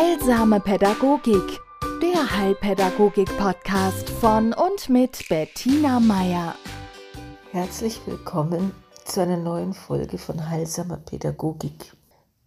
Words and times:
Heilsame 0.00 0.60
Pädagogik, 0.60 1.58
der 2.00 2.38
Heilpädagogik-Podcast 2.38 4.08
von 4.08 4.52
und 4.52 4.88
mit 4.88 5.28
Bettina 5.28 5.98
Meier. 5.98 6.54
Herzlich 7.50 8.00
willkommen 8.06 8.70
zu 9.04 9.22
einer 9.22 9.38
neuen 9.38 9.72
Folge 9.72 10.16
von 10.18 10.48
Heilsamer 10.48 10.98
Pädagogik, 10.98 11.96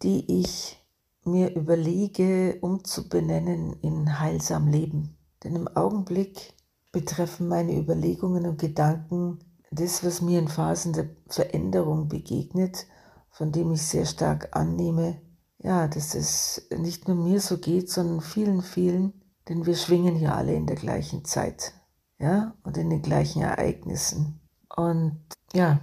die 0.02 0.40
ich 0.40 0.82
mir 1.24 1.54
überlege, 1.54 2.56
umzubenennen 2.62 3.74
in 3.82 4.18
Heilsam 4.18 4.68
Leben. 4.68 5.18
Denn 5.44 5.54
im 5.54 5.68
Augenblick 5.76 6.54
betreffen 6.90 7.48
meine 7.48 7.76
Überlegungen 7.76 8.46
und 8.46 8.62
Gedanken 8.62 9.40
das, 9.70 10.02
was 10.02 10.22
mir 10.22 10.38
in 10.38 10.48
Phasen 10.48 10.94
der 10.94 11.10
Veränderung 11.28 12.08
begegnet, 12.08 12.86
von 13.28 13.52
dem 13.52 13.72
ich 13.72 13.82
sehr 13.82 14.06
stark 14.06 14.48
annehme, 14.56 15.20
ja, 15.62 15.86
dass 15.88 16.14
es 16.14 16.66
nicht 16.76 17.08
nur 17.08 17.16
mir 17.16 17.40
so 17.40 17.58
geht, 17.58 17.90
sondern 17.90 18.20
vielen, 18.20 18.62
vielen, 18.62 19.12
denn 19.48 19.66
wir 19.66 19.76
schwingen 19.76 20.16
ja 20.16 20.34
alle 20.34 20.54
in 20.54 20.66
der 20.66 20.76
gleichen 20.76 21.24
Zeit, 21.24 21.72
ja, 22.18 22.54
und 22.64 22.76
in 22.76 22.90
den 22.90 23.02
gleichen 23.02 23.42
Ereignissen. 23.42 24.40
Und 24.74 25.20
ja, 25.52 25.80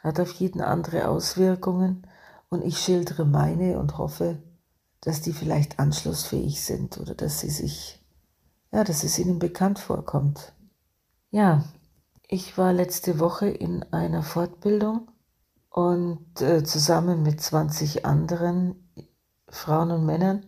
hat 0.00 0.20
auf 0.20 0.32
jeden 0.32 0.60
andere 0.60 1.08
Auswirkungen 1.08 2.06
und 2.48 2.62
ich 2.64 2.78
schildere 2.78 3.24
meine 3.24 3.78
und 3.78 3.98
hoffe, 3.98 4.42
dass 5.00 5.20
die 5.20 5.32
vielleicht 5.32 5.78
anschlussfähig 5.78 6.62
sind 6.62 6.98
oder 6.98 7.14
dass 7.14 7.40
sie 7.40 7.50
sich, 7.50 8.02
ja, 8.72 8.84
dass 8.84 9.04
es 9.04 9.18
ihnen 9.18 9.38
bekannt 9.38 9.78
vorkommt. 9.78 10.54
Ja, 11.30 11.64
ich 12.26 12.56
war 12.56 12.72
letzte 12.72 13.18
Woche 13.18 13.48
in 13.48 13.82
einer 13.92 14.22
Fortbildung 14.22 15.10
und 15.68 16.40
äh, 16.40 16.64
zusammen 16.64 17.22
mit 17.22 17.40
20 17.40 18.06
anderen 18.06 18.83
Frauen 19.54 19.90
und 19.90 20.04
Männern. 20.04 20.44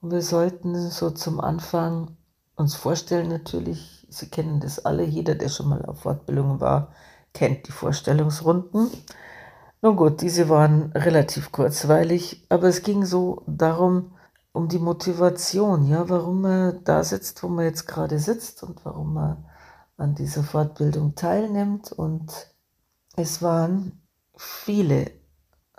Und 0.00 0.12
wir 0.12 0.22
sollten 0.22 0.90
so 0.90 1.10
zum 1.10 1.40
Anfang 1.40 2.16
uns 2.56 2.74
vorstellen, 2.74 3.28
natürlich, 3.28 4.06
Sie 4.10 4.28
kennen 4.28 4.60
das 4.60 4.84
alle, 4.84 5.04
jeder, 5.04 5.34
der 5.34 5.48
schon 5.48 5.68
mal 5.68 5.84
auf 5.84 6.00
Fortbildungen 6.00 6.60
war, 6.60 6.92
kennt 7.32 7.68
die 7.68 7.72
Vorstellungsrunden. 7.72 8.90
Nun 9.82 9.96
gut, 9.96 10.20
diese 10.20 10.48
waren 10.48 10.92
relativ 10.92 11.52
kurzweilig, 11.52 12.44
aber 12.48 12.68
es 12.68 12.82
ging 12.82 13.04
so 13.04 13.42
darum, 13.46 14.12
um 14.52 14.68
die 14.68 14.78
Motivation, 14.78 15.86
ja, 15.86 16.08
warum 16.08 16.42
man 16.42 16.84
da 16.84 17.02
sitzt, 17.02 17.42
wo 17.42 17.48
man 17.48 17.64
jetzt 17.64 17.86
gerade 17.86 18.18
sitzt 18.18 18.62
und 18.62 18.84
warum 18.84 19.14
man 19.14 19.44
an 19.96 20.14
dieser 20.14 20.42
Fortbildung 20.42 21.14
teilnimmt. 21.14 21.92
Und 21.92 22.32
es 23.16 23.40
waren 23.42 24.02
viele, 24.36 25.10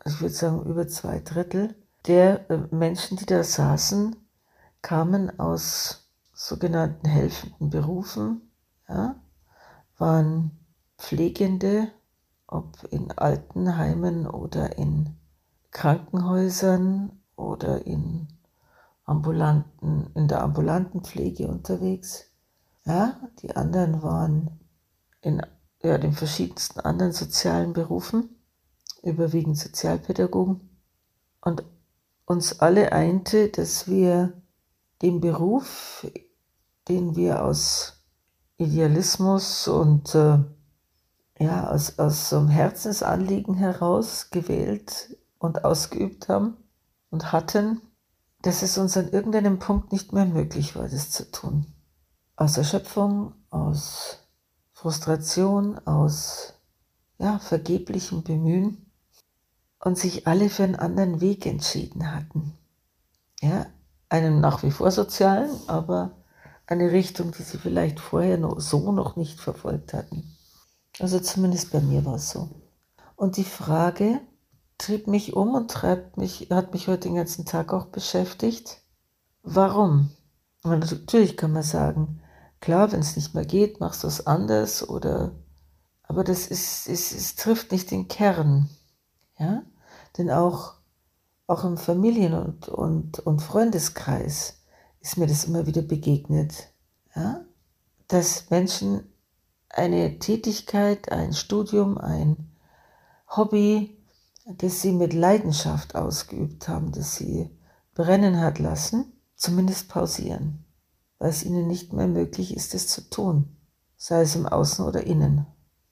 ich 0.06 0.20
würde 0.22 0.34
sagen 0.34 0.64
über 0.64 0.88
zwei 0.88 1.20
Drittel, 1.20 1.76
der 2.08 2.50
äh, 2.50 2.58
Menschen, 2.72 3.18
die 3.18 3.26
da 3.26 3.44
saßen, 3.44 4.16
kamen 4.82 5.40
aus 5.40 6.10
sogenannten 6.34 7.08
helfenden 7.08 7.70
Berufen, 7.70 8.52
ja, 8.88 9.16
waren 9.98 10.52
Pflegende, 10.98 11.92
ob 12.48 12.84
in 12.90 13.12
Altenheimen 13.12 14.28
oder 14.28 14.78
in 14.78 15.18
Krankenhäusern 15.72 17.22
oder 17.36 17.86
in 17.86 18.28
ambulanten, 19.06 20.12
in 20.16 20.28
der 20.28 20.42
ambulanten 20.42 21.04
Pflege 21.04 21.48
unterwegs. 21.48 22.26
Ja, 22.86 23.20
die 23.42 23.56
anderen 23.56 24.02
waren 24.02 24.60
in 25.22 25.42
ja, 25.84 25.98
den 25.98 26.14
verschiedensten 26.14 26.80
anderen 26.80 27.12
sozialen 27.12 27.74
Berufen, 27.74 28.42
überwiegend 29.04 29.58
Sozialpädagogen. 29.58 30.70
Und 31.42 31.64
uns 32.32 32.60
alle 32.60 32.92
einte, 32.92 33.50
dass 33.50 33.88
wir 33.88 34.34
den 35.02 35.22
Beruf, 35.22 36.06
den 36.88 37.16
wir 37.16 37.44
aus 37.44 38.04
Idealismus 38.58 39.68
und 39.68 40.16
äh, 40.16 40.40
ja, 41.40 41.70
aus, 41.70 41.98
aus 41.98 42.30
so 42.30 42.38
einem 42.38 42.50
Herzensanliegen 42.50 43.56
heraus 43.56 44.30
gewählt 44.30 45.18
und 45.40 45.66
ausgeübt 45.66 46.30
haben 46.30 46.58
und 47.10 47.32
hatten, 47.32 47.82
dass 48.44 48.62
es 48.62 48.78
uns 48.78 48.96
an 48.98 49.10
irgendeinem 49.10 49.60
Punkt 49.60 49.92
nicht 49.92 50.14
mehr 50.14 50.26
möglich 50.26 50.76
war, 50.76 50.88
das 50.88 51.12
zu 51.12 51.30
tun. 51.32 51.66
Aus 52.36 52.58
Erschöpfung, 52.58 53.34
aus 53.50 54.20
Frustration, 54.72 55.80
aus 55.86 56.54
ja, 57.18 57.40
vergeblichem 57.40 58.24
Bemühen 58.24 58.91
und 59.84 59.98
sich 59.98 60.28
alle 60.28 60.50
für 60.50 60.64
einen 60.64 60.76
anderen 60.76 61.22
Weg 61.22 61.46
entschieden 61.46 62.16
hatten. 62.16 62.54
Ja, 63.42 63.66
einen 64.10 64.40
nach 64.40 64.64
wie 64.64 64.72
vor 64.72 64.92
sozialen, 64.92 65.50
aber 65.68 66.12
eine 66.68 66.92
Richtung, 66.92 67.32
die 67.32 67.44
sie 67.44 67.58
vielleicht 67.58 68.00
vorher 68.00 68.38
noch 68.38 68.60
so 68.60 68.92
noch 68.92 69.16
nicht 69.16 69.40
verfolgt 69.40 69.94
hatten. 69.94 70.38
Also 71.00 71.20
zumindest 71.20 71.72
bei 71.72 71.82
mir 71.82 72.06
war 72.06 72.16
es 72.16 72.30
so. 72.30 72.50
Und 73.16 73.38
die 73.38 73.44
Frage 73.44 74.22
trieb 74.78 75.08
mich 75.08 75.34
um 75.34 75.56
und 75.56 75.72
treibt 75.72 76.18
mich, 76.18 76.48
hat 76.52 76.74
mich 76.74 76.88
heute 76.88 77.10
den 77.10 77.16
ganzen 77.16 77.46
Tag 77.46 77.74
auch 77.74 77.88
beschäftigt. 77.88 78.82
Warum? 79.44 80.12
Natürlich 80.64 81.38
kann 81.38 81.54
man 81.54 81.64
sagen, 81.64 82.22
klar, 82.60 82.92
wenn 82.92 83.00
es 83.00 83.16
nicht 83.16 83.34
mehr 83.34 83.46
geht, 83.46 83.80
machst 83.80 84.04
du 84.04 84.08
es 84.08 84.28
anders 84.28 84.88
oder, 84.88 85.32
aber 86.04 86.24
das 86.24 86.48
ist, 86.48 86.88
es, 86.88 87.12
es 87.12 87.36
trifft 87.36 87.72
nicht 87.72 87.90
den 87.90 88.08
Kern. 88.08 88.70
Ja? 89.40 89.64
Denn 90.18 90.30
auch, 90.30 90.76
auch 91.48 91.64
im 91.64 91.78
Familien- 91.78 92.34
und, 92.34 92.68
und, 92.68 93.20
und 93.20 93.42
Freundeskreis 93.42 94.62
ist 95.00 95.18
mir 95.18 95.28
das 95.28 95.46
immer 95.46 95.66
wieder 95.66 95.82
begegnet, 95.82 96.72
ja? 97.16 97.44
dass 98.08 98.50
Menschen 98.50 99.04
eine 99.70 100.20
Tätigkeit, 100.20 101.12
ein 101.12 101.34
Studium, 101.34 101.98
ein 101.98 102.52
Hobby, 103.30 103.98
das 104.46 104.82
sie 104.82 104.92
mit 104.92 105.14
Leidenschaft 105.14 105.96
ausgeübt 105.96 106.68
haben, 106.68 106.92
das 106.92 107.16
sie 107.16 107.50
brennen 107.94 108.40
hat 108.40 108.60
lassen, 108.60 109.14
zumindest 109.36 109.88
pausieren, 109.88 110.66
weil 111.20 111.30
es 111.30 111.44
ihnen 111.44 111.68
nicht 111.68 111.94
mehr 111.94 112.08
möglich 112.08 112.56
ist, 112.56 112.74
es 112.74 112.88
zu 112.88 113.10
tun, 113.10 113.56
sei 113.98 114.22
es 114.22 114.36
im 114.36 114.46
Außen 114.46 114.86
oder 114.86 115.06
Innen. 115.06 115.46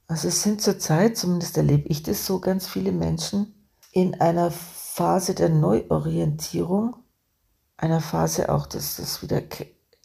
Also 0.08 0.28
es 0.28 0.44
sind 0.44 0.62
zurzeit, 0.62 1.18
zumindest 1.18 1.56
erlebe 1.58 1.88
ich 1.88 2.04
das 2.04 2.26
so, 2.26 2.40
ganz 2.40 2.68
viele 2.68 2.92
Menschen, 2.92 3.54
in 3.92 4.20
einer 4.20 4.52
Phase 4.52 5.34
der 5.34 5.50
Neuorientierung, 5.50 6.96
einer 7.78 8.02
Phase 8.02 8.50
auch 8.50 8.68
des, 8.68 8.98
des 8.98 9.22
wieder 9.22 9.42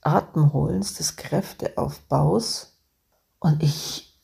Atemholens, 0.02 0.94
des 0.94 1.16
Kräfteaufbaus. 1.16 2.78
Und 3.38 3.62
ich 3.62 4.20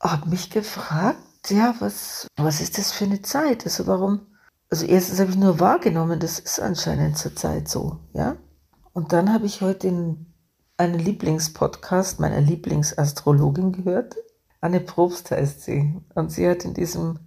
habe 0.00 0.28
mich 0.28 0.50
gefragt, 0.50 1.18
ja, 1.48 1.74
was, 1.78 2.26
was 2.36 2.60
ist 2.60 2.78
das 2.78 2.92
für 2.92 3.04
eine 3.04 3.22
Zeit? 3.22 3.64
Also 3.64 3.86
warum? 3.86 4.26
Also 4.70 4.84
erstens 4.86 5.20
habe 5.20 5.30
ich 5.30 5.36
nur 5.36 5.60
wahrgenommen, 5.60 6.18
das 6.18 6.38
ist 6.38 6.58
anscheinend 6.60 7.18
zurzeit 7.18 7.68
so, 7.68 8.00
ja. 8.14 8.36
Und 8.92 9.12
dann 9.12 9.32
habe 9.32 9.46
ich 9.46 9.60
heute 9.60 9.88
in 9.88 10.34
einen 10.76 10.98
Lieblingspodcast 10.98 12.18
meiner 12.20 12.40
Lieblingsastrologin 12.40 13.72
gehört. 13.72 14.16
Anne 14.60 14.80
Probst 14.80 15.30
heißt 15.30 15.62
sie. 15.62 16.00
Und 16.14 16.32
sie 16.32 16.48
hat 16.48 16.64
in 16.64 16.74
diesem 16.74 17.18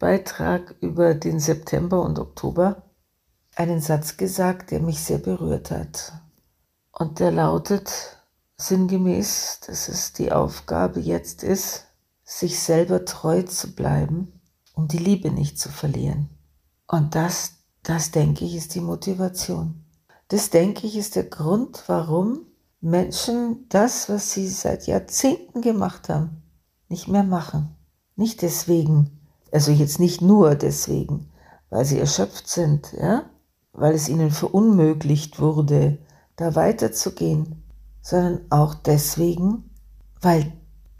Beitrag 0.00 0.74
über 0.80 1.14
den 1.14 1.38
September 1.38 2.02
und 2.02 2.18
Oktober 2.18 2.90
einen 3.54 3.82
Satz 3.82 4.16
gesagt, 4.16 4.70
der 4.70 4.80
mich 4.80 4.98
sehr 5.00 5.18
berührt 5.18 5.70
hat. 5.70 6.14
Und 6.90 7.20
der 7.20 7.30
lautet 7.30 8.16
sinngemäß, 8.56 9.60
dass 9.66 9.88
es 9.88 10.14
die 10.14 10.32
Aufgabe 10.32 11.00
jetzt 11.00 11.42
ist, 11.42 11.86
sich 12.24 12.58
selber 12.58 13.04
treu 13.04 13.42
zu 13.42 13.74
bleiben, 13.74 14.40
um 14.72 14.88
die 14.88 14.98
Liebe 14.98 15.30
nicht 15.30 15.58
zu 15.58 15.68
verlieren. 15.68 16.30
Und 16.86 17.14
das, 17.14 17.58
das 17.82 18.10
denke 18.10 18.46
ich, 18.46 18.56
ist 18.56 18.74
die 18.74 18.80
Motivation. 18.80 19.84
Das 20.28 20.48
denke 20.48 20.86
ich, 20.86 20.96
ist 20.96 21.14
der 21.14 21.24
Grund, 21.24 21.84
warum 21.88 22.46
Menschen 22.80 23.66
das, 23.68 24.08
was 24.08 24.32
sie 24.32 24.48
seit 24.48 24.86
Jahrzehnten 24.86 25.60
gemacht 25.60 26.08
haben, 26.08 26.42
nicht 26.88 27.06
mehr 27.06 27.24
machen. 27.24 27.76
Nicht 28.16 28.40
deswegen, 28.40 29.19
also 29.52 29.72
jetzt 29.72 29.98
nicht 29.98 30.20
nur 30.22 30.54
deswegen, 30.54 31.30
weil 31.70 31.84
sie 31.84 31.98
erschöpft 31.98 32.48
sind, 32.48 32.92
ja, 32.92 33.24
weil 33.72 33.94
es 33.94 34.08
ihnen 34.08 34.30
verunmöglicht 34.30 35.40
wurde, 35.40 35.98
da 36.36 36.54
weiterzugehen, 36.54 37.62
sondern 38.02 38.40
auch 38.50 38.74
deswegen, 38.74 39.70
weil, 40.20 40.52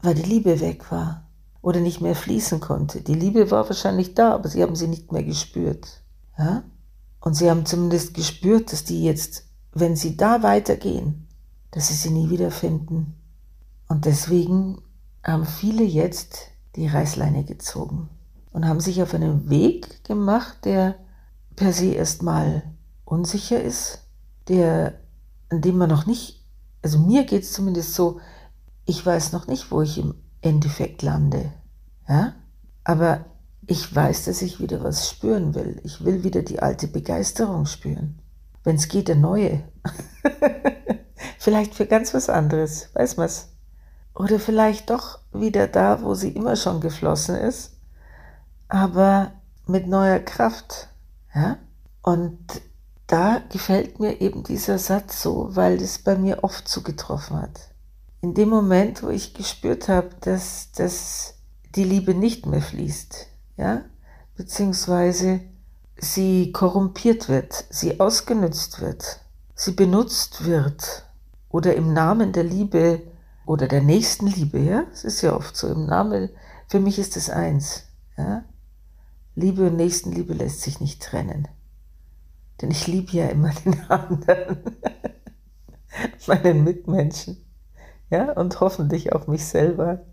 weil 0.02 0.14
die 0.14 0.29
Liebe 0.29 0.61
weg 0.61 0.91
war 0.91 1.29
oder 1.62 1.81
nicht 1.81 2.00
mehr 2.00 2.14
fließen 2.14 2.61
konnte. 2.61 3.00
Die 3.00 3.14
Liebe 3.14 3.50
war 3.50 3.69
wahrscheinlich 3.69 4.14
da, 4.14 4.35
aber 4.35 4.49
sie 4.49 4.62
haben 4.62 4.76
sie 4.76 4.88
nicht 4.88 5.12
mehr 5.12 5.25
gespürt. 5.25 6.03
Ja? 6.38 6.62
Und 7.20 7.35
sie 7.35 7.50
haben 7.50 7.67
zumindest 7.67 8.14
gespürt, 8.14 8.73
dass 8.73 8.85
die 8.85 9.05
jetzt, 9.05 9.46
wenn 9.73 9.96
sie 9.96 10.17
da 10.17 10.43
weitergehen, 10.43 11.29
dass 11.70 11.88
sie 11.88 11.94
sie 11.94 12.11
nie 12.11 12.31
wieder 12.31 12.50
finden. 12.50 13.14
Und 13.88 14.05
deswegen 14.05 14.82
haben 15.23 15.46
viele 15.46 15.85
jetzt 15.85 16.49
die 16.76 16.87
Reißleine 16.87 17.44
gezogen 17.44 18.08
und 18.52 18.67
haben 18.67 18.81
sich 18.81 19.02
auf 19.02 19.14
einen 19.14 19.49
Weg 19.49 20.05
gemacht, 20.05 20.64
der 20.64 20.97
per 21.56 21.73
se 21.73 21.93
erstmal 21.93 22.62
unsicher 23.05 23.62
ist, 23.62 24.06
der, 24.49 24.94
an 25.50 25.61
dem 25.61 25.79
man 25.79 25.91
noch 25.91 26.06
nicht, 26.06 26.44
also 26.82 26.99
mir 26.99 27.25
geht 27.25 27.43
es 27.43 27.52
zumindest 27.52 27.94
so, 27.94 28.20
ich 28.87 29.05
weiß 29.05 29.32
noch 29.32 29.47
nicht, 29.47 29.70
wo 29.70 29.82
ich 29.82 29.99
im 29.99 30.14
Endeffekt 30.41 31.02
lande. 31.02 31.52
Ja? 32.08 32.35
Aber 32.82 33.26
ich 33.67 33.94
weiß, 33.94 34.25
dass 34.25 34.43
ich 34.43 34.58
wieder 34.58 34.82
was 34.82 35.08
spüren 35.08 35.55
will. 35.55 35.81
Ich 35.85 36.05
will 36.05 36.25
wieder 36.25 36.43
die 36.43 36.61
alte 36.61 36.88
Begeisterung 36.88 37.67
spüren. 37.67 38.19
Wenn 38.64 38.76
es 38.76 38.88
geht, 38.88 39.11
eine 39.11 39.20
neue. 39.20 39.62
vielleicht 41.38 41.75
für 41.75 41.87
ganz 41.87 42.12
was 42.12 42.29
anderes, 42.29 42.88
weiß 42.94 43.17
man's. 43.17 43.49
Oder 44.14 44.41
vielleicht 44.41 44.91
doch 44.91 45.20
wieder 45.32 45.69
da, 45.69 46.03
wo 46.03 46.14
sie 46.14 46.31
immer 46.31 46.56
schon 46.56 46.81
geflossen 46.81 47.37
ist, 47.37 47.76
aber 48.70 49.32
mit 49.67 49.87
neuer 49.87 50.20
Kraft. 50.20 50.88
Ja? 51.34 51.58
Und 52.02 52.38
da 53.06 53.43
gefällt 53.50 54.00
mir 54.00 54.20
eben 54.20 54.44
dieser 54.44 54.78
Satz 54.78 55.20
so, 55.22 55.49
weil 55.56 55.82
es 55.82 55.99
bei 55.99 56.17
mir 56.17 56.44
oft 56.44 56.69
zugetroffen 56.69 57.43
hat. 57.43 57.70
In 58.20 58.34
dem 58.34 58.49
Moment, 58.49 59.02
wo 59.02 59.08
ich 59.08 59.34
gespürt 59.34 59.88
habe, 59.88 60.11
dass, 60.20 60.70
dass 60.72 61.34
die 61.75 61.84
Liebe 61.84 62.14
nicht 62.14 62.46
mehr 62.46 62.62
fließt, 62.62 63.26
ja, 63.56 63.82
beziehungsweise 64.37 65.40
sie 65.96 66.52
korrumpiert 66.52 67.28
wird, 67.28 67.64
sie 67.70 67.99
ausgenutzt 67.99 68.81
wird, 68.81 69.20
sie 69.55 69.72
benutzt 69.72 70.44
wird 70.44 71.05
oder 71.49 71.75
im 71.75 71.93
Namen 71.93 72.32
der 72.32 72.44
Liebe 72.44 73.02
oder 73.46 73.67
der 73.67 73.82
nächsten 73.82 74.26
Liebe, 74.26 74.58
ja, 74.58 74.84
es 74.93 75.05
ist 75.05 75.22
ja 75.22 75.34
oft 75.34 75.56
so, 75.56 75.69
im 75.69 75.87
Namen, 75.87 76.31
für 76.69 76.81
mich 76.81 76.99
ist 76.99 77.17
es 77.17 77.31
eins, 77.31 77.84
ja, 78.17 78.44
Liebe 79.41 79.69
und 79.69 79.77
Nächstenliebe 79.77 80.35
lässt 80.35 80.63
sich 80.63 80.81
nicht 80.81 81.03
trennen. 81.03 81.49
Denn 82.61 82.71
ich 82.71 82.87
liebe 82.87 83.13
ja 83.13 83.27
immer 83.29 83.51
den 83.65 83.81
anderen, 83.89 84.59
meinen 86.27 86.65
Mitmenschen, 86.65 87.45
ja, 88.11 88.33
und 88.33 88.61
hoffentlich 88.61 89.13
auch 89.13 89.27
mich 89.29 89.47
selber. 89.47 90.05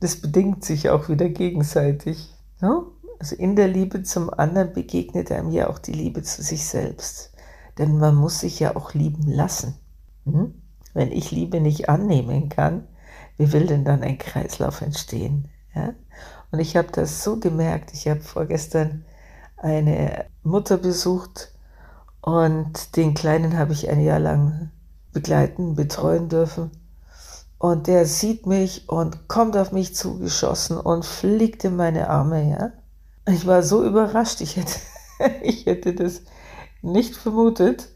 Das 0.00 0.20
bedingt 0.20 0.64
sich 0.64 0.90
auch 0.90 1.08
wieder 1.08 1.28
gegenseitig. 1.28 2.34
Ja? 2.60 2.82
Also 3.18 3.36
in 3.36 3.56
der 3.56 3.68
Liebe 3.68 4.02
zum 4.02 4.30
anderen 4.30 4.72
begegnet 4.72 5.32
einem 5.32 5.50
ja 5.50 5.70
auch 5.70 5.78
die 5.78 5.92
Liebe 5.92 6.22
zu 6.22 6.42
sich 6.42 6.66
selbst. 6.66 7.32
Denn 7.78 7.98
man 7.98 8.14
muss 8.14 8.40
sich 8.40 8.58
ja 8.60 8.76
auch 8.76 8.94
lieben 8.94 9.26
lassen. 9.28 9.76
Hm? 10.24 10.60
Wenn 10.92 11.12
ich 11.12 11.30
Liebe 11.30 11.60
nicht 11.60 11.88
annehmen 11.88 12.48
kann, 12.48 12.88
wie 13.36 13.52
will 13.52 13.66
denn 13.66 13.84
dann 13.84 14.02
ein 14.02 14.18
Kreislauf 14.18 14.82
entstehen? 14.82 15.48
Ja? 15.74 15.94
Und 16.50 16.60
ich 16.60 16.76
habe 16.76 16.88
das 16.92 17.22
so 17.22 17.38
gemerkt. 17.38 17.92
Ich 17.92 18.08
habe 18.08 18.20
vorgestern 18.20 19.04
eine 19.56 20.26
Mutter 20.42 20.76
besucht 20.76 21.52
und 22.20 22.96
den 22.96 23.14
Kleinen 23.14 23.58
habe 23.58 23.72
ich 23.72 23.88
ein 23.88 24.00
Jahr 24.00 24.18
lang 24.18 24.70
begleiten, 25.12 25.74
betreuen 25.74 26.28
dürfen. 26.28 26.70
Und 27.58 27.86
der 27.86 28.04
sieht 28.04 28.46
mich 28.46 28.88
und 28.88 29.28
kommt 29.28 29.56
auf 29.56 29.72
mich 29.72 29.94
zugeschossen 29.94 30.76
und 30.76 31.04
fliegt 31.04 31.64
in 31.64 31.76
meine 31.76 32.10
Arme, 32.10 32.50
ja. 32.50 32.72
Ich 33.32 33.46
war 33.46 33.62
so 33.62 33.84
überrascht, 33.84 34.40
ich 34.40 34.56
hätte, 34.56 34.78
ich 35.42 35.66
hätte 35.66 35.94
das 35.94 36.22
nicht 36.82 37.16
vermutet, 37.16 37.88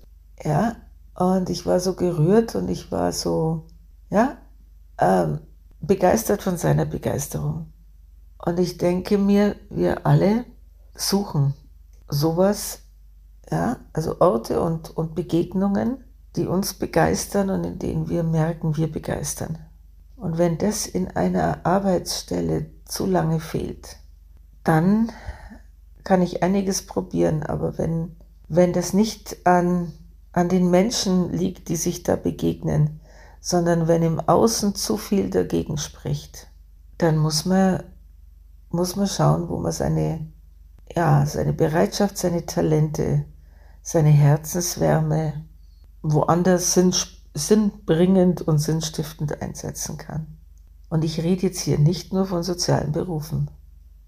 ja. 0.42 0.76
Und 1.14 1.50
ich 1.50 1.66
war 1.66 1.80
so 1.80 1.94
gerührt 1.94 2.54
und 2.54 2.68
ich 2.68 2.90
war 2.90 3.12
so, 3.12 3.66
ja, 4.08 4.38
ähm, 4.98 5.40
begeistert 5.80 6.42
von 6.42 6.56
seiner 6.56 6.86
Begeisterung. 6.86 7.70
Und 8.44 8.58
ich 8.58 8.78
denke 8.78 9.18
mir, 9.18 9.56
wir 9.68 10.06
alle 10.06 10.44
suchen 10.94 11.54
sowas, 12.08 12.80
ja, 13.50 13.78
also 13.92 14.20
Orte 14.20 14.60
und, 14.60 14.96
und 14.96 15.14
Begegnungen, 15.14 16.04
die 16.36 16.46
uns 16.46 16.74
begeistern 16.74 17.50
und 17.50 17.64
in 17.64 17.78
denen 17.78 18.08
wir 18.08 18.22
merken, 18.22 18.76
wir 18.76 18.90
begeistern. 18.90 19.58
Und 20.16 20.38
wenn 20.38 20.58
das 20.58 20.86
in 20.86 21.08
einer 21.08 21.64
Arbeitsstelle 21.64 22.66
zu 22.84 23.06
lange 23.06 23.40
fehlt, 23.40 23.96
dann 24.64 25.10
kann 26.04 26.22
ich 26.22 26.42
einiges 26.42 26.86
probieren, 26.86 27.42
aber 27.42 27.78
wenn, 27.78 28.16
wenn 28.48 28.72
das 28.72 28.92
nicht 28.92 29.46
an, 29.46 29.92
an 30.32 30.48
den 30.48 30.70
Menschen 30.70 31.32
liegt, 31.32 31.68
die 31.68 31.76
sich 31.76 32.02
da 32.02 32.16
begegnen, 32.16 33.00
sondern 33.40 33.88
wenn 33.88 34.02
im 34.02 34.20
Außen 34.20 34.74
zu 34.74 34.96
viel 34.96 35.30
dagegen 35.30 35.78
spricht, 35.78 36.48
dann 36.98 37.16
muss 37.16 37.46
man, 37.46 37.82
muss 38.70 38.96
man 38.96 39.06
schauen, 39.06 39.48
wo 39.48 39.58
man 39.58 39.72
seine, 39.72 40.32
ja, 40.94 41.26
seine 41.26 41.52
Bereitschaft, 41.52 42.16
seine 42.18 42.46
Talente, 42.46 43.26
seine 43.82 44.10
Herzenswärme, 44.10 45.44
woanders 46.02 46.74
sinn, 46.74 46.94
sinnbringend 47.34 48.42
und 48.42 48.58
sinnstiftend 48.58 49.42
einsetzen 49.42 49.98
kann. 49.98 50.38
Und 50.88 51.04
ich 51.04 51.22
rede 51.22 51.46
jetzt 51.46 51.60
hier 51.60 51.78
nicht 51.78 52.12
nur 52.12 52.26
von 52.26 52.42
sozialen 52.42 52.92
Berufen. 52.92 53.50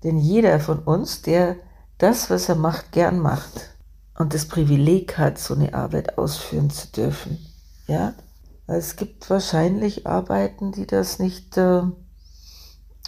Denn 0.03 0.19
jeder 0.19 0.59
von 0.59 0.81
uns, 0.81 1.23
der 1.23 1.57
das, 1.99 2.31
was 2.31 2.49
er 2.49 2.57
macht, 2.57 2.93
gern 2.93 3.21
macht 3.21 3.77
und 4.19 4.35
das 4.35 4.47
Privileg 4.47 5.17
hat, 5.19 5.39
so 5.39 5.55
eine 5.55 5.75
Arbeit 5.75 6.19
ausführen 6.19 6.71
zu 6.71 6.89
dürfen, 6.89 7.39
ja, 7.87 8.15
es 8.67 8.97
gibt 8.97 9.29
wahrscheinlich 9.31 10.07
Arbeiten, 10.07 10.73
die 10.73 10.87
das 10.87 11.19
nicht 11.19 11.57
äh, 11.57 11.83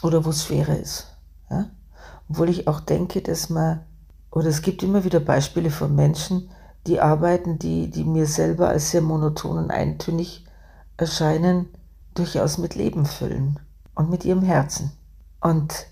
oder 0.03 0.25
wo 0.25 0.31
es 0.31 0.45
schwerer 0.45 0.79
ist. 0.79 1.14
Ja? 1.51 1.71
Obwohl 2.29 2.49
ich 2.49 2.69
auch 2.69 2.81
denke, 2.81 3.23
dass 3.23 3.51
man, 3.51 3.81
oder 4.31 4.49
es 4.49 4.63
gibt 4.63 4.83
immer 4.83 5.05
wieder 5.05 5.21
Beispiele 5.21 5.71
von 5.71 5.95
Menschen, 5.95 6.51
die 6.87 7.01
Arbeiten, 7.01 7.59
die, 7.59 7.91
die 7.91 8.05
mir 8.05 8.27
selber 8.27 8.69
als 8.69 8.91
sehr 8.91 9.01
monoton 9.01 9.57
und 9.59 9.71
eintönig 9.71 10.45
erscheinen, 10.97 11.69
durchaus 12.15 12.59
mit 12.59 12.75
Leben 12.75 13.07
füllen 13.07 13.59
und 13.95 14.11
mit 14.11 14.25
ihrem 14.25 14.43
Herzen. 14.43 14.93
Und 15.41 15.87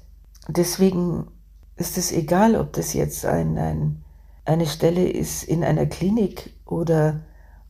deswegen 0.49 1.29
ist 1.77 1.99
es 1.99 2.13
egal, 2.13 2.57
ob 2.57 2.73
das 2.73 2.93
jetzt 2.93 3.25
ein, 3.25 3.59
ein, 3.59 4.05
eine 4.45 4.67
Stelle 4.67 5.09
ist 5.09 5.45
in 5.45 5.65
einer 5.65 5.87
Klinik 5.87 6.55
oder 6.67 7.21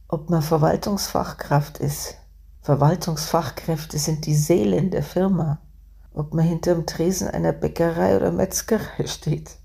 ob 0.09 0.31
man 0.31 0.43
Verwaltungsfachkraft 0.43 1.79
ist. 1.79 2.17
Verwaltungsfachkräfte 2.61 3.99
sind 3.99 4.27
die 4.27 4.35
Seelen 4.35 4.91
der 4.91 5.03
Firma. 5.03 5.59
Ob 6.15 6.35
man 6.35 6.45
hinter 6.45 6.75
dem 6.75 6.87
Tresen 6.87 7.29
einer 7.29 7.53
Bäckerei 7.53 8.17
oder 8.17 8.33
Metzgerei 8.33 9.07
steht. 9.07 9.57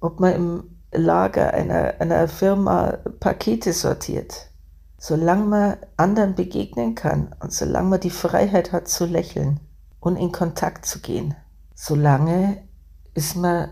Ob 0.00 0.20
man 0.20 0.34
im 0.34 0.64
Lager 0.92 1.54
einer, 1.54 1.94
einer 2.00 2.28
Firma 2.28 2.98
Pakete 3.20 3.72
sortiert. 3.72 4.50
Solange 4.98 5.44
man 5.44 5.76
anderen 5.96 6.34
begegnen 6.34 6.94
kann 6.94 7.34
und 7.40 7.52
solange 7.52 7.88
man 7.88 8.00
die 8.00 8.10
Freiheit 8.10 8.72
hat 8.72 8.88
zu 8.88 9.06
lächeln 9.06 9.60
und 10.00 10.16
in 10.16 10.30
Kontakt 10.32 10.86
zu 10.86 11.00
gehen, 11.00 11.34
solange 11.74 12.62
ist 13.14 13.36
man 13.36 13.70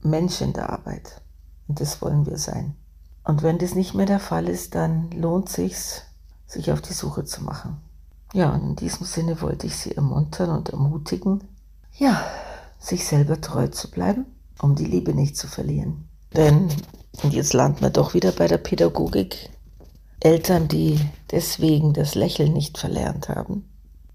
Mensch 0.00 0.40
in 0.40 0.52
der 0.52 0.70
Arbeit. 0.70 1.22
Und 1.66 1.80
das 1.80 2.02
wollen 2.02 2.26
wir 2.26 2.36
sein. 2.36 2.74
Und 3.24 3.42
wenn 3.42 3.58
das 3.58 3.74
nicht 3.74 3.94
mehr 3.94 4.06
der 4.06 4.20
Fall 4.20 4.48
ist, 4.48 4.74
dann 4.74 5.10
lohnt 5.12 5.48
sich's, 5.48 6.02
sich 6.46 6.70
auf 6.70 6.82
die 6.82 6.92
Suche 6.92 7.24
zu 7.24 7.42
machen. 7.42 7.80
Ja, 8.34 8.52
und 8.52 8.62
in 8.62 8.76
diesem 8.76 9.06
Sinne 9.06 9.40
wollte 9.40 9.68
ich 9.68 9.76
Sie 9.76 9.92
ermuntern 9.92 10.50
und 10.50 10.68
ermutigen, 10.70 11.44
ja, 11.96 12.20
sich 12.80 13.06
selber 13.06 13.40
treu 13.40 13.68
zu 13.68 13.88
bleiben, 13.92 14.26
um 14.60 14.74
die 14.74 14.86
Liebe 14.86 15.14
nicht 15.14 15.36
zu 15.36 15.46
verlieren. 15.46 16.08
Denn, 16.34 16.68
und 17.22 17.32
jetzt 17.32 17.52
landen 17.52 17.82
wir 17.82 17.90
doch 17.90 18.12
wieder 18.12 18.32
bei 18.32 18.48
der 18.48 18.58
Pädagogik, 18.58 19.50
Eltern, 20.18 20.66
die 20.66 20.98
deswegen 21.30 21.92
das 21.92 22.16
Lächeln 22.16 22.52
nicht 22.52 22.76
verlernt 22.76 23.28
haben 23.28 23.68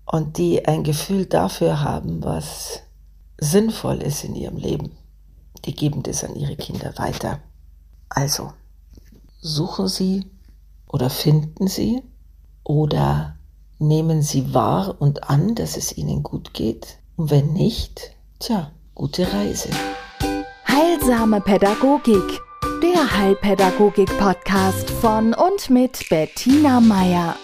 und 0.05 0.37
die 0.37 0.65
ein 0.65 0.83
Gefühl 0.83 1.25
dafür 1.25 1.81
haben, 1.81 2.21
was 2.21 2.81
sinnvoll 3.37 4.01
ist 4.01 4.25
in 4.25 4.35
ihrem 4.35 4.57
Leben, 4.57 4.91
die 5.63 5.73
geben 5.73 6.03
das 6.03 6.25
an 6.25 6.35
ihre 6.35 6.57
Kinder 6.57 6.93
weiter. 6.97 7.39
Also, 8.09 8.51
suchen 9.39 9.87
Sie 9.87 10.29
oder 10.87 11.09
finden 11.09 11.67
Sie 11.67 12.03
oder 12.65 13.38
nehmen 13.79 14.21
Sie 14.21 14.53
wahr 14.53 14.95
und 14.99 15.29
an, 15.29 15.55
dass 15.55 15.77
es 15.77 15.97
Ihnen 15.97 16.21
gut 16.21 16.53
geht. 16.53 16.99
Und 17.15 17.31
wenn 17.31 17.53
nicht, 17.53 18.11
tja, 18.39 18.71
gute 18.93 19.31
Reise. 19.33 19.69
Heilsame 20.67 21.41
Pädagogik, 21.41 22.41
der 22.83 23.17
Heilpädagogik-Podcast 23.17 24.89
von 24.89 25.33
und 25.33 25.69
mit 25.69 26.07
Bettina 26.09 26.79
Meier. 26.79 27.35